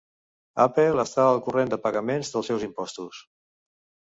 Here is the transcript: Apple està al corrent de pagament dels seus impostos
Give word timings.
Apple 0.63 1.03
està 1.03 1.25
al 1.33 1.41
corrent 1.49 1.73
de 1.75 1.79
pagament 1.83 2.27
dels 2.31 2.51
seus 2.53 2.67
impostos 2.69 3.21